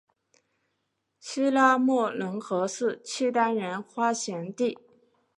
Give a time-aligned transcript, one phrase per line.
[1.19, 4.79] 西拉木伦河是契丹人发祥地。